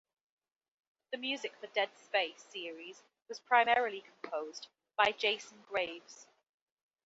[1.11, 6.25] The music for the "Dead Space" series was primarily composed by Jason Graves.